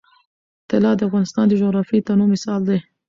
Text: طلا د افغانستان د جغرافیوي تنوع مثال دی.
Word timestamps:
طلا 0.69 0.91
د 0.95 1.01
افغانستان 1.07 1.45
د 1.47 1.53
جغرافیوي 1.61 2.01
تنوع 2.07 2.27
مثال 2.33 2.61
دی. 2.69 2.77